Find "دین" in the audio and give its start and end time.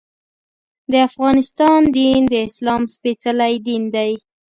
1.97-2.19, 3.67-3.83